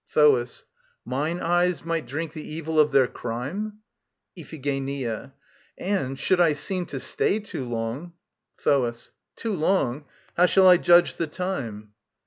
[0.13, 0.65] THOAS.
[1.05, 3.81] Mine eyes might drink the evil of their crime?
[4.35, 5.31] IPHIGENIA.
[5.77, 8.13] And, should I seem to stay too long...
[8.61, 9.11] THOAS.
[9.35, 10.05] Too long?
[10.35, 11.91] How shall I judge the time?